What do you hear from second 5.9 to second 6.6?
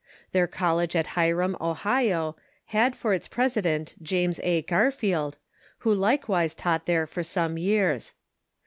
likewise